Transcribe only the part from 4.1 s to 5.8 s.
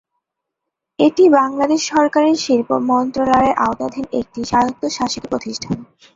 একটি স্বায়ত্তশাসিত প্রতিষ্ঠান।